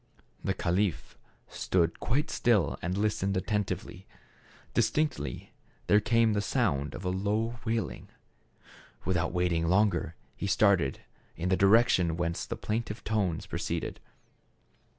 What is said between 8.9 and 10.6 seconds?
Without waiting longer he